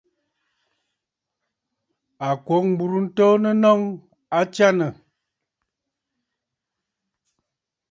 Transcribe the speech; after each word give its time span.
À 2.27 2.29
kwǒ 2.45 2.55
mburə 2.69 2.97
ntoonə 3.05 3.49
nnɔŋ, 3.57 3.79
a 4.37 4.39
tsyânə̀! 4.53 4.91